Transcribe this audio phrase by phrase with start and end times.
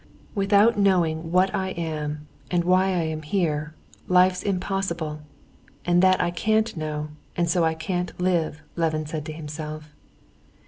[0.33, 3.75] "Without knowing what I am and why I am here,
[4.07, 5.21] life's impossible;
[5.85, 9.93] and that I can't know, and so I can't live," Levin said to himself.